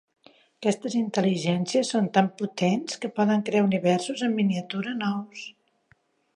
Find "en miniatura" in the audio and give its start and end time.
4.29-4.99